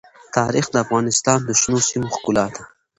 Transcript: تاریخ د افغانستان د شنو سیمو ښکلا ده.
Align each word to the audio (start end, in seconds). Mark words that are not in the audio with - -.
تاریخ 0.35 0.65
د 0.71 0.75
افغانستان 0.85 1.39
د 1.43 1.49
شنو 1.61 1.79
سیمو 1.87 2.13
ښکلا 2.15 2.45
ده. 2.55 2.63